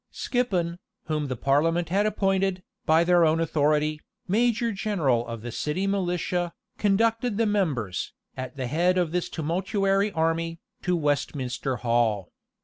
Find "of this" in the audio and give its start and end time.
8.97-9.29